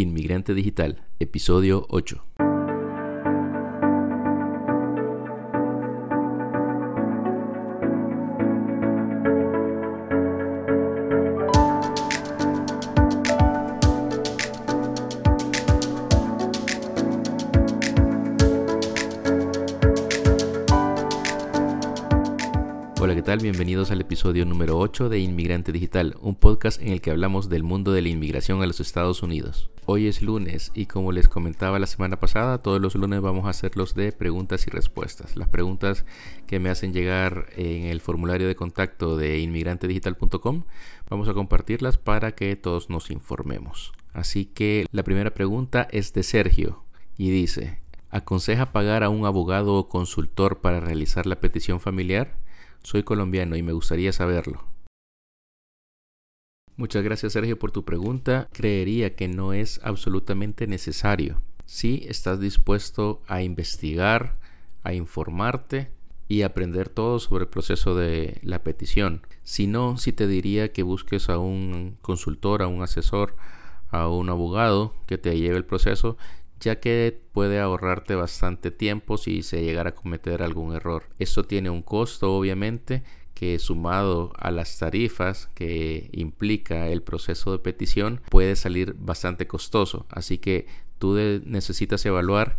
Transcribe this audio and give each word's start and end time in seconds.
Inmigrante 0.00 0.54
Digital, 0.54 0.96
episodio 1.18 1.84
8. 1.90 2.49
Bienvenidos 23.38 23.92
al 23.92 24.00
episodio 24.00 24.44
número 24.44 24.76
8 24.76 25.08
de 25.08 25.20
Inmigrante 25.20 25.70
Digital, 25.70 26.16
un 26.20 26.34
podcast 26.34 26.82
en 26.82 26.88
el 26.88 27.00
que 27.00 27.12
hablamos 27.12 27.48
del 27.48 27.62
mundo 27.62 27.92
de 27.92 28.02
la 28.02 28.08
inmigración 28.08 28.60
a 28.60 28.66
los 28.66 28.80
Estados 28.80 29.22
Unidos. 29.22 29.70
Hoy 29.86 30.08
es 30.08 30.20
lunes 30.20 30.72
y 30.74 30.86
como 30.86 31.12
les 31.12 31.28
comentaba 31.28 31.78
la 31.78 31.86
semana 31.86 32.18
pasada, 32.18 32.58
todos 32.58 32.80
los 32.80 32.96
lunes 32.96 33.20
vamos 33.20 33.46
a 33.46 33.50
hacerlos 33.50 33.94
de 33.94 34.10
preguntas 34.10 34.66
y 34.66 34.70
respuestas. 34.70 35.36
Las 35.36 35.48
preguntas 35.48 36.04
que 36.48 36.58
me 36.58 36.70
hacen 36.70 36.92
llegar 36.92 37.46
en 37.56 37.84
el 37.84 38.00
formulario 38.00 38.48
de 38.48 38.56
contacto 38.56 39.16
de 39.16 39.38
inmigrantedigital.com, 39.38 40.64
vamos 41.08 41.28
a 41.28 41.34
compartirlas 41.34 41.98
para 41.98 42.32
que 42.32 42.56
todos 42.56 42.90
nos 42.90 43.12
informemos. 43.12 43.92
Así 44.12 44.44
que 44.44 44.86
la 44.90 45.04
primera 45.04 45.32
pregunta 45.32 45.86
es 45.92 46.12
de 46.12 46.24
Sergio 46.24 46.84
y 47.16 47.30
dice, 47.30 47.78
¿aconseja 48.10 48.72
pagar 48.72 49.04
a 49.04 49.08
un 49.08 49.24
abogado 49.24 49.76
o 49.76 49.88
consultor 49.88 50.60
para 50.60 50.80
realizar 50.80 51.26
la 51.26 51.40
petición 51.40 51.78
familiar? 51.78 52.39
Soy 52.82 53.02
colombiano 53.02 53.56
y 53.56 53.62
me 53.62 53.72
gustaría 53.72 54.12
saberlo. 54.12 54.64
Muchas 56.76 57.02
gracias 57.02 57.34
Sergio 57.34 57.58
por 57.58 57.72
tu 57.72 57.84
pregunta. 57.84 58.48
Creería 58.52 59.14
que 59.14 59.28
no 59.28 59.52
es 59.52 59.80
absolutamente 59.84 60.66
necesario. 60.66 61.42
Si 61.66 62.04
estás 62.08 62.40
dispuesto 62.40 63.22
a 63.26 63.42
investigar, 63.42 64.38
a 64.82 64.94
informarte 64.94 65.90
y 66.26 66.42
aprender 66.42 66.88
todo 66.88 67.18
sobre 67.18 67.44
el 67.44 67.50
proceso 67.50 67.94
de 67.94 68.38
la 68.42 68.62
petición. 68.62 69.20
Si 69.42 69.66
no, 69.66 69.98
si 69.98 70.12
te 70.12 70.26
diría 70.26 70.72
que 70.72 70.82
busques 70.82 71.28
a 71.28 71.38
un 71.38 71.98
consultor, 72.02 72.62
a 72.62 72.68
un 72.68 72.82
asesor, 72.82 73.36
a 73.90 74.08
un 74.08 74.30
abogado 74.30 74.94
que 75.06 75.18
te 75.18 75.36
lleve 75.38 75.56
el 75.56 75.64
proceso 75.64 76.16
ya 76.60 76.78
que 76.78 77.18
puede 77.32 77.58
ahorrarte 77.58 78.14
bastante 78.14 78.70
tiempo 78.70 79.16
si 79.16 79.42
se 79.42 79.62
llegara 79.62 79.90
a 79.90 79.94
cometer 79.94 80.42
algún 80.42 80.74
error. 80.74 81.04
Esto 81.18 81.44
tiene 81.44 81.70
un 81.70 81.82
costo 81.82 82.34
obviamente 82.34 83.02
que 83.34 83.58
sumado 83.58 84.34
a 84.38 84.50
las 84.50 84.78
tarifas 84.78 85.48
que 85.54 86.10
implica 86.12 86.88
el 86.88 87.02
proceso 87.02 87.52
de 87.52 87.58
petición 87.58 88.20
puede 88.28 88.54
salir 88.54 88.94
bastante 88.98 89.46
costoso. 89.46 90.06
Así 90.10 90.36
que 90.36 90.66
tú 90.98 91.16
necesitas 91.44 92.04
evaluar 92.04 92.58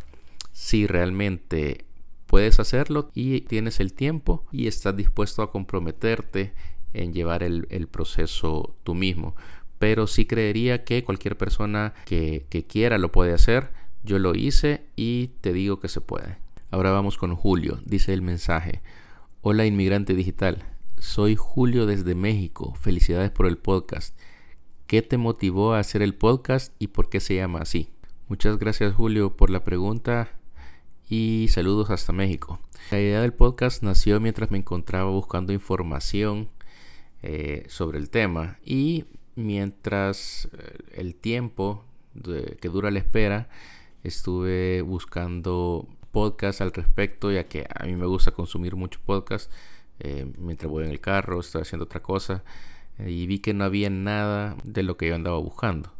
si 0.51 0.87
realmente 0.87 1.85
puedes 2.25 2.59
hacerlo 2.59 3.11
y 3.13 3.41
tienes 3.41 3.79
el 3.79 3.93
tiempo 3.93 4.45
y 4.51 4.67
estás 4.67 4.97
dispuesto 4.97 5.43
a 5.43 5.51
comprometerte 5.51 6.53
en 6.93 7.13
llevar 7.13 7.43
el, 7.43 7.87
proceso 7.87 8.75
tú 8.83 8.95
mismo. 8.95 9.35
Pero 9.77 10.07
sí 10.07 10.25
creería 10.25 10.83
que 10.83 11.03
cualquier 11.03 11.37
persona 11.37 11.93
que, 12.05 12.45
que 12.49 12.65
quiera 12.65 12.97
lo 12.97 13.11
puede 13.11 13.33
hacer 13.33 13.80
yo 14.03 14.19
lo 14.19 14.35
hice 14.35 14.85
y 14.95 15.27
te 15.41 15.53
digo 15.53 15.79
que 15.79 15.87
se 15.87 16.01
puede. 16.01 16.37
Ahora 16.71 16.91
vamos 16.91 17.17
con 17.17 17.35
Julio. 17.35 17.79
Dice 17.85 18.13
el 18.13 18.21
mensaje. 18.21 18.81
Hola 19.41 19.65
inmigrante 19.65 20.15
digital. 20.15 20.63
Soy 20.97 21.35
Julio 21.35 21.85
desde 21.85 22.15
México. 22.15 22.73
Felicidades 22.75 23.31
por 23.31 23.45
el 23.45 23.57
podcast. 23.57 24.17
¿Qué 24.87 25.01
te 25.01 25.17
motivó 25.17 25.73
a 25.73 25.79
hacer 25.79 26.01
el 26.01 26.15
podcast 26.15 26.73
y 26.79 26.87
por 26.87 27.09
qué 27.09 27.19
se 27.19 27.35
llama 27.35 27.59
así? 27.59 27.89
Muchas 28.27 28.57
gracias 28.57 28.93
Julio 28.93 29.35
por 29.35 29.49
la 29.49 29.63
pregunta 29.63 30.29
y 31.09 31.47
saludos 31.49 31.89
hasta 31.89 32.13
México. 32.13 32.59
La 32.89 32.99
idea 32.99 33.21
del 33.21 33.33
podcast 33.33 33.83
nació 33.83 34.19
mientras 34.19 34.51
me 34.51 34.57
encontraba 34.57 35.09
buscando 35.11 35.53
información 35.53 36.49
eh, 37.21 37.65
sobre 37.67 37.99
el 37.99 38.09
tema 38.09 38.57
y 38.65 39.05
mientras 39.35 40.49
eh, 40.57 40.77
el 40.93 41.15
tiempo 41.15 41.85
que 42.23 42.67
dura 42.67 42.91
la 42.91 42.99
espera 42.99 43.49
estuve 44.03 44.81
buscando 44.81 45.87
podcasts 46.11 46.61
al 46.61 46.71
respecto, 46.71 47.31
ya 47.31 47.45
que 47.45 47.65
a 47.73 47.85
mí 47.85 47.95
me 47.95 48.05
gusta 48.05 48.31
consumir 48.31 48.75
mucho 48.75 48.99
podcast 49.05 49.51
eh, 49.99 50.31
mientras 50.37 50.69
voy 50.69 50.83
en 50.83 50.91
el 50.91 50.99
carro, 50.99 51.39
estoy 51.39 51.61
haciendo 51.61 51.85
otra 51.85 52.01
cosa, 52.01 52.43
y 52.99 53.27
vi 53.27 53.39
que 53.39 53.53
no 53.53 53.63
había 53.63 53.89
nada 53.89 54.57
de 54.63 54.83
lo 54.83 54.97
que 54.97 55.07
yo 55.07 55.15
andaba 55.15 55.37
buscando. 55.37 55.91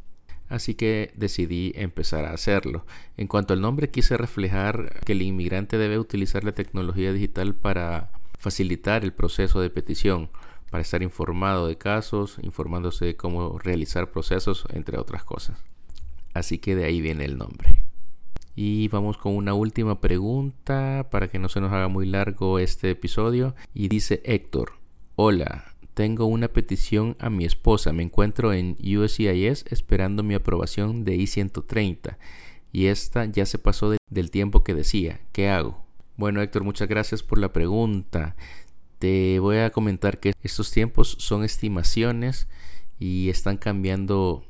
Así 0.50 0.76
que 0.76 1.14
decidí 1.16 1.72
empezar 1.76 2.26
a 2.26 2.34
hacerlo. 2.34 2.86
En 3.16 3.28
cuanto 3.28 3.54
al 3.54 3.62
nombre, 3.62 3.90
quise 3.90 4.18
reflejar 4.18 5.00
que 5.06 5.14
el 5.14 5.22
inmigrante 5.22 5.78
debe 5.78 5.98
utilizar 5.98 6.44
la 6.44 6.52
tecnología 6.52 7.14
digital 7.14 7.56
para 7.56 8.12
facilitar 8.38 9.04
el 9.04 9.14
proceso 9.14 9.62
de 9.62 9.70
petición, 9.70 10.30
para 10.70 10.82
estar 10.82 11.04
informado 11.04 11.68
de 11.68 11.78
casos, 11.78 12.38
informándose 12.42 13.06
de 13.06 13.16
cómo 13.16 13.60
realizar 13.60 14.12
procesos, 14.12 14.66
entre 14.74 14.98
otras 14.98 15.24
cosas. 15.24 15.64
Así 16.34 16.58
que 16.58 16.76
de 16.76 16.86
ahí 16.86 17.02
viene 17.02 17.24
el 17.26 17.38
nombre. 17.38 17.81
Y 18.56 18.88
vamos 18.90 19.18
con 19.18 19.36
una 19.36 19.54
última 19.54 20.02
pregunta 20.02 21.08
para 21.10 21.30
que 21.30 21.40
no 21.40 21.50
se 21.50 21.62
nos 21.62 21.72
haga 21.72 21.88
muy 21.88 22.06
largo 22.06 22.60
este 22.60 22.92
episodio. 22.92 23.56
Y 23.74 23.88
dice 23.88 24.22
Héctor, 24.26 24.74
hola, 25.16 25.74
tengo 25.94 26.26
una 26.26 26.48
petición 26.48 27.16
a 27.20 27.30
mi 27.30 27.46
esposa. 27.46 27.94
Me 27.94 28.04
encuentro 28.04 28.54
en 28.54 28.78
USCIS 28.80 29.66
esperando 29.70 30.24
mi 30.24 30.34
aprobación 30.34 31.06
de 31.06 31.16
I-130 31.16 32.18
y 32.72 32.86
esta 32.88 33.26
ya 33.26 33.46
se 33.46 33.58
pasó 33.58 33.94
del 34.10 34.32
tiempo 34.32 34.64
que 34.64 34.74
decía. 34.74 35.22
¿Qué 35.32 35.50
hago? 35.50 35.86
Bueno 36.18 36.42
Héctor, 36.42 36.64
muchas 36.64 36.88
gracias 36.88 37.24
por 37.24 37.38
la 37.38 37.54
pregunta. 37.54 38.36
Te 39.00 39.40
voy 39.40 39.58
a 39.58 39.72
comentar 39.72 40.20
que 40.20 40.34
estos 40.44 40.72
tiempos 40.72 41.16
son 41.20 41.44
estimaciones 41.44 42.48
y 43.00 43.30
están 43.30 43.58
cambiando, 43.58 44.46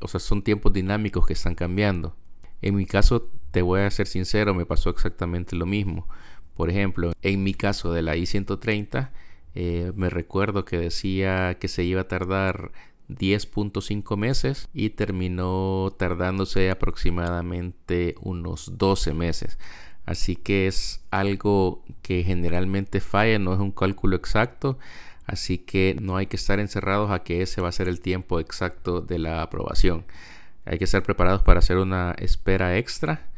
o 0.00 0.08
sea, 0.08 0.20
son 0.20 0.42
tiempos 0.42 0.72
dinámicos 0.72 1.26
que 1.26 1.34
están 1.34 1.54
cambiando. 1.54 2.16
En 2.64 2.76
mi 2.76 2.86
caso, 2.86 3.28
te 3.50 3.60
voy 3.60 3.82
a 3.82 3.90
ser 3.90 4.06
sincero, 4.06 4.54
me 4.54 4.64
pasó 4.64 4.88
exactamente 4.88 5.54
lo 5.54 5.66
mismo. 5.66 6.08
Por 6.54 6.70
ejemplo, 6.70 7.12
en 7.20 7.42
mi 7.42 7.52
caso 7.52 7.92
de 7.92 8.00
la 8.00 8.16
I-130, 8.16 9.10
eh, 9.54 9.92
me 9.96 10.08
recuerdo 10.08 10.64
que 10.64 10.78
decía 10.78 11.58
que 11.60 11.68
se 11.68 11.84
iba 11.84 12.00
a 12.00 12.08
tardar 12.08 12.72
10.5 13.10 14.16
meses 14.16 14.66
y 14.72 14.88
terminó 14.88 15.94
tardándose 15.98 16.70
aproximadamente 16.70 18.14
unos 18.22 18.78
12 18.78 19.12
meses. 19.12 19.58
Así 20.06 20.34
que 20.34 20.66
es 20.66 21.04
algo 21.10 21.84
que 22.00 22.22
generalmente 22.24 23.00
falla, 23.00 23.38
no 23.38 23.52
es 23.52 23.60
un 23.60 23.72
cálculo 23.72 24.16
exacto. 24.16 24.78
Así 25.26 25.58
que 25.58 25.98
no 26.00 26.16
hay 26.16 26.28
que 26.28 26.36
estar 26.36 26.60
encerrados 26.60 27.10
a 27.10 27.24
que 27.24 27.42
ese 27.42 27.60
va 27.60 27.68
a 27.68 27.72
ser 27.72 27.88
el 27.88 28.00
tiempo 28.00 28.40
exacto 28.40 29.02
de 29.02 29.18
la 29.18 29.42
aprobación. 29.42 30.06
Hay 30.64 30.78
que 30.78 30.84
estar 30.84 31.02
preparados 31.02 31.42
para 31.42 31.58
hacer 31.58 31.76
una 31.76 32.12
espera 32.18 32.76
extra. 32.78 33.28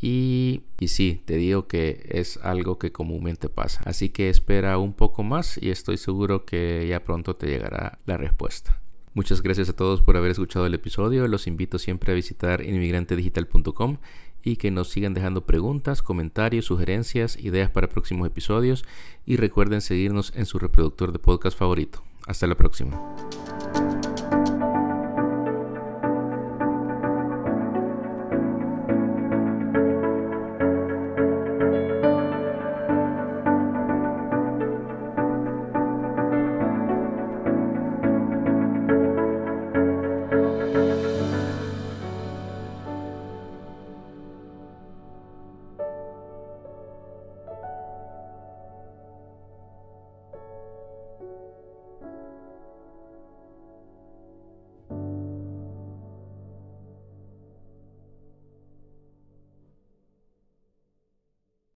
Y, 0.00 0.62
y 0.80 0.88
sí, 0.88 1.22
te 1.24 1.36
digo 1.36 1.66
que 1.66 2.06
es 2.10 2.38
algo 2.42 2.78
que 2.78 2.92
comúnmente 2.92 3.48
pasa. 3.48 3.80
Así 3.84 4.10
que 4.10 4.28
espera 4.28 4.76
un 4.78 4.92
poco 4.92 5.22
más 5.22 5.58
y 5.62 5.70
estoy 5.70 5.96
seguro 5.96 6.44
que 6.44 6.86
ya 6.88 7.04
pronto 7.04 7.36
te 7.36 7.46
llegará 7.46 7.98
la 8.04 8.16
respuesta. 8.16 8.80
Muchas 9.14 9.42
gracias 9.42 9.68
a 9.68 9.76
todos 9.76 10.02
por 10.02 10.16
haber 10.16 10.32
escuchado 10.32 10.66
el 10.66 10.74
episodio. 10.74 11.28
Los 11.28 11.46
invito 11.46 11.78
siempre 11.78 12.10
a 12.10 12.16
visitar 12.16 12.62
inmigrantedigital.com 12.62 13.98
y 14.42 14.56
que 14.56 14.70
nos 14.70 14.90
sigan 14.90 15.14
dejando 15.14 15.46
preguntas, 15.46 16.02
comentarios, 16.02 16.66
sugerencias, 16.66 17.36
ideas 17.38 17.70
para 17.70 17.88
próximos 17.88 18.26
episodios 18.26 18.84
y 19.24 19.36
recuerden 19.36 19.80
seguirnos 19.80 20.32
en 20.36 20.46
su 20.46 20.58
reproductor 20.58 21.12
de 21.12 21.18
podcast 21.18 21.56
favorito. 21.56 22.02
Hasta 22.26 22.46
la 22.46 22.56
próxima. 22.56 23.00